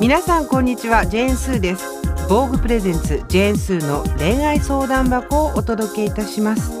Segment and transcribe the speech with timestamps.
[0.00, 1.84] 皆さんこんにちはジェーンスーです。
[2.26, 6.72] 防具プレゼンツジェーンスーの恋愛相談箱をお届けいたします。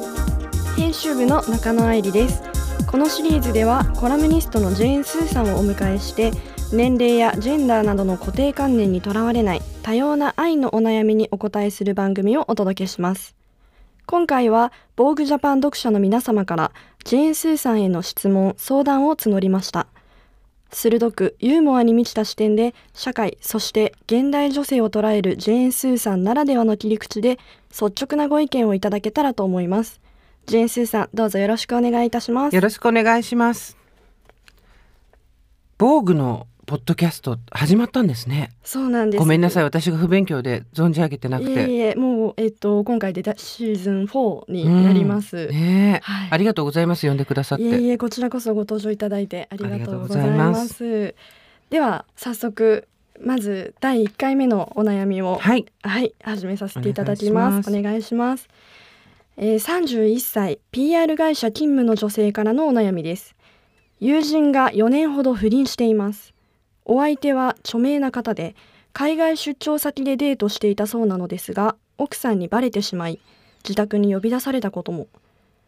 [0.74, 2.42] 編集部の中野愛理です。
[2.86, 6.30] このシリーズではコラムニストのジェーン・スーさんをお迎えして
[6.72, 13.36] 年齢やジェンダーなどの固定観念にとらわれない多様な愛のお悩みにお答えする番組をお届けします。
[14.06, 16.72] 今回は防具ジャパン読者の皆様から
[17.04, 19.88] ジェーン・スーさんへの質問相談を募りました。
[20.72, 27.38] 鋭くユーモアに満ちた視点で社会そして現代女性を捉えるジェーン・スーさんならではの切り口で
[27.70, 30.00] 率直なご意見をいただけたらと思います。
[30.46, 32.54] ジェーン・スーさんどうぞよろしくお願いいたします。
[32.54, 33.76] よろしくお願いします。
[35.78, 38.52] 防具のポッドキャスト始まったんですね。
[38.62, 39.18] そうなんです。
[39.18, 39.64] ごめんなさい。
[39.64, 41.50] 私が不勉強で存じ上げてなくて。
[41.50, 45.48] いえいえもうえっと今回でシーズン4になります、うん。
[45.48, 46.28] ねえ、はい。
[46.30, 47.08] ありがとうございます。
[47.08, 47.64] 呼んでくださって。
[47.64, 51.16] いえいえこちらこそご登場いただいてありがとうございます。
[51.70, 52.86] では早速
[53.20, 55.66] まず第1回目のお悩みをはい。
[55.82, 57.68] はい、始めさせていただきます。
[57.68, 58.46] おお願いします。
[59.38, 63.34] えー、31歳 PR 会社勤務の女性からのお悩みです。
[63.98, 66.32] 友人が4年ほど不倫しています。
[66.92, 68.56] お相手は著名な方で、
[68.92, 73.20] 海外出張先でデートしていたそうなのですが、奥さんにバレてしまい、
[73.62, 75.06] 自宅に呼び出されたことも。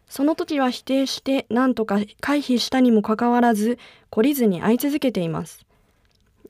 [0.09, 3.79] その時は否定して、なんとか回避したにもかかわらず、
[4.11, 5.65] 懲りずに会い続けています。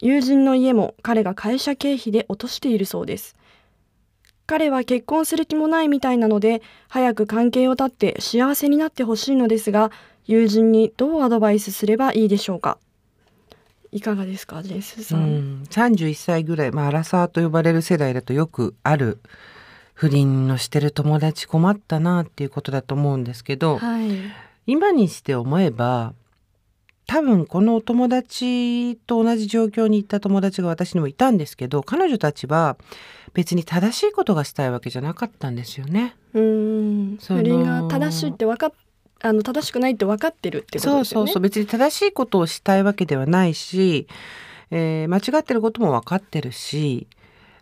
[0.02, 3.36] 友人の家も彼が会社経費で落としているそうです。
[4.48, 9.92] 彼は結婚する気もないみたいなので、早く関係を断って幸せになってほしいのですが、
[10.26, 12.80] 友人にどうアドバイスすればいいでしょうか。
[13.94, 15.18] いかがですか、ジェンスさ。
[15.18, 19.20] うんん、31歳ぐらい、まあ、アラサーと呼ばれる世代だとよくある
[19.94, 24.10] 不倫のしてる友達困ったなっていうことだと思うんですけど、はい。
[24.66, 26.14] 今にして思えば
[27.06, 32.78] 多分このお友達と同じ状況に行った友達が私にもいたんですけど彼女たちは
[33.34, 36.16] 別に正しいことがしたいわけじゃなかったんですよね。
[36.34, 37.18] うーん。
[37.18, 38.72] 不倫が正しいって分かっ
[39.24, 41.04] あの正しくないって分かってるってことですね。
[41.06, 44.08] そうそう別に正しいことをしたいわけではないし、
[44.70, 47.08] えー間違ってることも分かってるし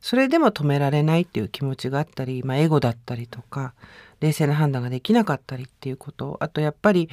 [0.02, 3.74] それでも止められないっていう気持ちがあったり、まあ、エゴだったりとか
[4.20, 7.10] 冷静な判断ができなかったりっていうことあとやっぱり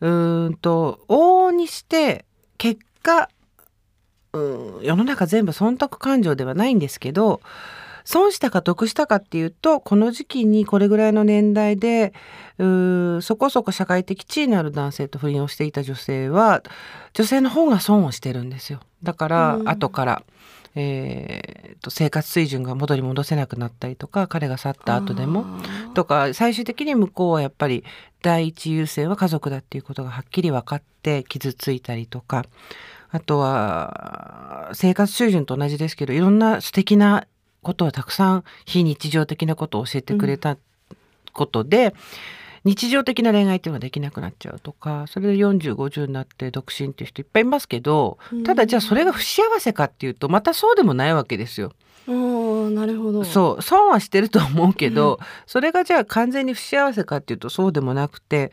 [0.00, 2.24] うんと往々にして
[2.58, 3.28] 結果
[4.32, 7.40] うん世の中全部損得感情ではないんですけど
[8.04, 12.12] 損したか得したかっていうとこの時期にこれぐらいの年代で
[12.58, 16.62] うーそこそこ社会的地位のある男性と不倫をしていた女性は
[17.14, 18.80] 女性の方が損をしてるんですよ。
[19.02, 19.68] だから、うん。
[19.68, 20.22] 後から、
[20.74, 25.46] えーと生活水準が元に戻せなくなったりとか彼が去った後でも
[25.94, 27.84] とか最終的に向こうはやっぱり
[28.22, 32.44] 第一優先は家族だっていうことがはっきり分かって傷ついたりとか
[33.10, 37.26] あとは生活水準と同じですけどいろんな素敵な
[37.62, 40.56] ことをたくさん非日常的なことを教えてくれた
[41.32, 41.94] ことで、
[42.64, 51.72] 日常的な恋愛っていうのができなくなっちゃうとかそれで4050になって独身っていう人いっぱいいますけどただじゃあそれが不幸せかっていうとまたそうでもないわけですよ。
[52.06, 53.24] なるほど。
[53.24, 58.52] そう損はしてると思うけど、それがじゃあ完全に不幸せかっていうとそうでもなくて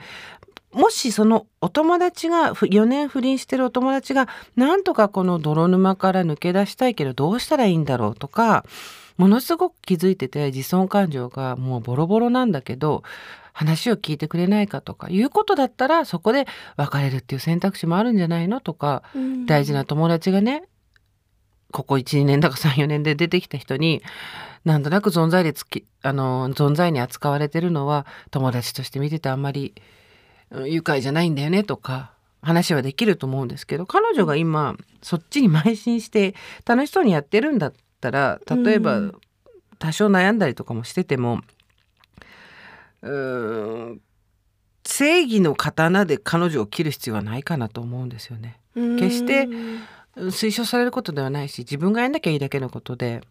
[0.73, 8.66] もしそのお友達がふ4年不倫してるお友達がなんとかこの泥沼から抜け出したいけどどうしたらいいんだろうとか
[9.17, 13.03] ものすごく気づいてて自尊感情がもうボロボロなんだけど
[13.53, 16.45] 話を聞いてくれないかとかいうことだったらそこで
[16.75, 19.45] 別れるっていう選択肢もあるんじゃないのとかうん。
[19.47, 20.63] 大事な友達がね
[21.72, 24.03] ここ12年だか34年で出てきた人に
[24.63, 29.83] なんとなく存在でつきあの存在に扱われてるのは友達として見ててあんまりうん
[30.65, 36.35] 愉快じゃないんだよねとか話はできると思うんですけど彼女が今そっちに邁進して
[36.65, 39.21] 楽しそうにやってるんだったら例えばうん。
[39.79, 41.41] 多少悩んだりとかもしてても
[43.03, 44.01] うーん
[44.83, 48.59] 正義の刀で彼女を切る必要はないかなと思うんですよね。
[48.73, 53.21] 決してうん推奨されることではないし自分がやんなきゃいいだけのことで。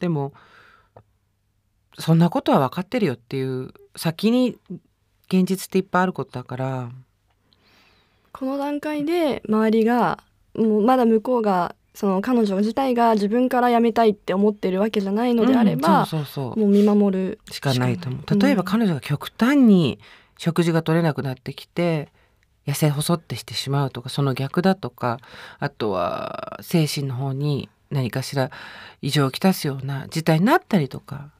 [0.00, 0.34] でも
[1.98, 4.58] そんなことは分かってるよっていう先に
[5.28, 6.90] 現実っていっぱいあることだから。
[8.32, 10.22] この段階で周りが
[10.54, 16.60] もうまだ向こうがその彼女自体が自分から辞めたいって思ってるわけじゃないのであれば、うんそうそうそう。
[16.60, 17.98] もう見守るしかない。
[17.98, 18.38] と思う。
[18.40, 20.00] 例えば彼女が極端に
[20.36, 22.08] 食事が取れなくなってきて
[22.66, 25.18] 痩せ細ってしてしまうとかその逆だとか
[25.58, 28.50] あとは精神の方に何かしら
[29.02, 31.30] 異常をきたすような事態になったりとか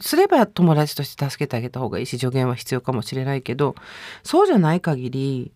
[0.00, 3.74] すれば友達として助けてあげた方がいいし助言は必要かもしれないけど
[4.22, 5.52] そうじゃない限り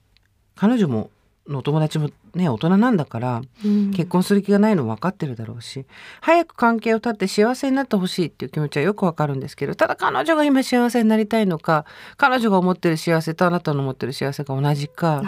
[0.54, 1.10] 彼女も
[1.48, 3.90] のお友達もね大人なんだからうん。
[3.90, 5.86] 結婚する気がないの分かってるだろうし
[6.20, 11.86] 早く関係を断って幸せになってほしいっていう気持ちはよくわかるんですけどただ彼女が今幸せになりたいのか
[12.16, 15.22] 彼女が思ってる幸せとあなたの思ってる幸せが同じか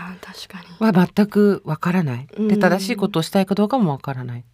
[0.78, 2.28] は全くわからない。
[2.36, 2.48] うん。
[2.48, 4.44] で正しいことをしたいかどうかもわからない。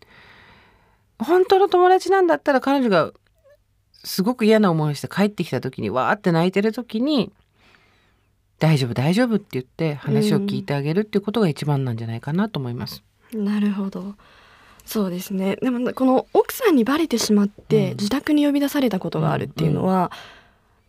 [1.19, 3.13] 本当の友達なんだったら彼女が
[4.07, 7.33] すごく嫌な思いをして帰ってきた時にわーって泣いてる時に
[8.59, 13.03] 大丈夫大丈夫って言って話を聞いてあげるっていうことが一番なんじゃないかなと思います。
[13.35, 14.15] なるほど。
[14.85, 15.57] そうですね。
[15.57, 17.97] でもこの奥さんにバレてしまって、うん。
[17.97, 20.13] 自宅に呼び出されたことがあるっていうのは、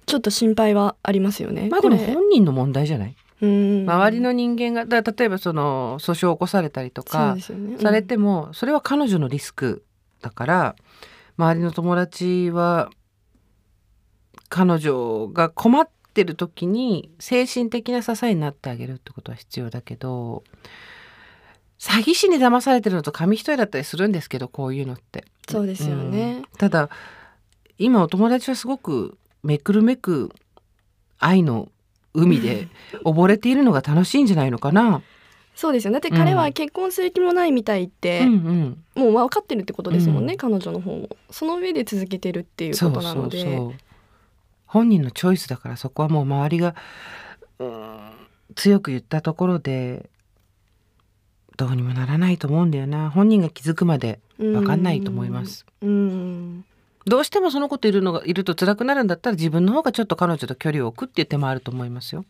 [0.05, 1.67] ちょっと心配はありますよね。
[1.69, 3.15] まあでもこれ本人の問題じゃない？
[3.41, 3.89] うん。
[3.89, 7.35] 周りの人間がだ例えばその訴訟を起こされたりとか
[7.81, 9.83] されてもそれは彼女のリスク
[10.21, 10.75] だから
[11.37, 12.91] 周りの友達は
[14.49, 20.43] 彼女が困ってる時に精神的な支えになってあげるってことは必要だけど
[21.79, 25.25] 詐欺師に騙されてるのと紙一重だったりするんですけどこういうのって。
[25.49, 26.37] そうですよね。
[26.37, 26.43] うん。
[26.57, 26.89] ただ
[27.77, 30.31] 今お友達はすごくめくるめく
[31.19, 31.69] 愛の
[32.13, 32.67] 海で
[33.05, 35.03] 溺れているのが楽しいんじゃないのかな。
[35.55, 35.99] そうですよね。
[35.99, 38.27] だって彼は結婚する気もないみたいって、うん
[38.95, 39.03] うん。
[39.03, 40.37] もう分かってるってことですもんね、うん。
[40.37, 41.09] 彼女の方も。
[41.31, 43.41] その上で続けてるっていうことなので。
[43.41, 43.73] そう
[44.67, 46.75] 本人のチョイスだからそこはもう周りが
[47.59, 48.09] うん
[48.55, 50.09] 強く言ったところで
[51.57, 55.65] どうにもならないと思うんだよな本人が気づくまで分かんないと思います。
[55.81, 56.65] うん
[57.05, 62.25] どうしてもそのこといるのがいると辛くなるんだったら自分の方がちょっと彼女と距離を置くっていう手もあると思いますよ。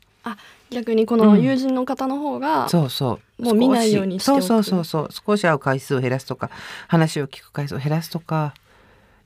[0.69, 3.43] 逆にこの友人の方の方が、そうそう。
[3.43, 5.33] もう見ないようにしておく少しそうそうそうそう。
[5.35, 6.51] 少し会う回数を減らすとか、
[6.87, 8.53] 話を聞く回数を減らすとか、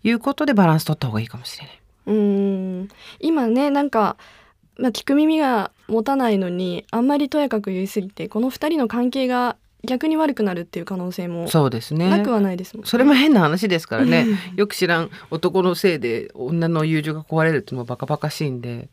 [0.04, 1.81] いうことでバランス取った方がいいかもしれない。
[2.06, 2.90] うん
[3.20, 4.18] 今ねなんか、
[4.78, 12.10] まあ、聞く耳が持たないのにあんまりとやかく言い過ぎてこの二人の関係が逆に悪くなるっていう可能性もそうですね。
[12.10, 12.90] なくはないですもんね。
[12.90, 14.28] それも変な話ですからね。
[14.52, 18.90] う んよく知らん男のせいで女の友情が壊れるっていうのもバカバカしいんで、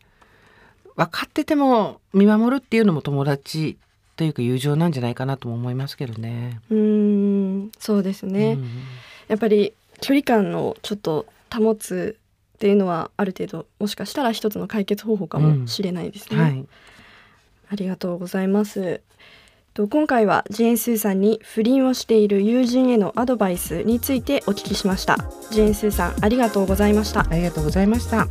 [0.97, 3.77] 分かってても見守るっていうのも友達
[4.17, 6.61] というか友情なんじゃないかなとも思いますけどね。
[6.71, 8.69] うんそうですね、うん
[9.29, 12.17] やっぱり距離感をちょっと保つ
[12.59, 16.43] っていうのはある程度もしかしたら一つの解決方法かもしれないですね。
[16.43, 16.67] はい。
[17.71, 19.01] ありがとうございます。
[19.75, 25.19] と今回はジェーン・スーさんに不倫をしている友人へのアドバイスについてお聞きしました。
[25.53, 27.21] ジェーン・スーさんありがとうございました。
[27.31, 28.27] ありがとうございました。